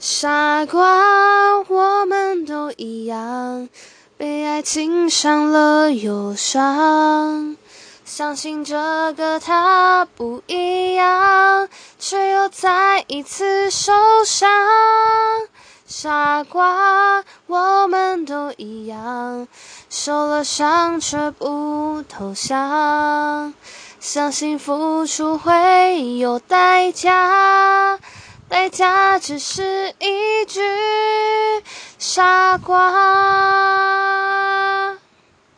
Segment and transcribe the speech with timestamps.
[0.00, 3.68] 傻瓜，我们都一样，
[4.16, 7.56] 被爱情伤了忧伤。
[8.04, 13.92] 相信这个他不一样，却又再一次受
[14.24, 14.48] 伤。
[15.84, 19.48] 傻瓜，我们都一样，
[19.90, 23.52] 受了伤却不投降。
[23.98, 27.98] 相信付出会有代价，
[28.70, 30.60] 他只是一句
[31.98, 33.87] 傻瓜。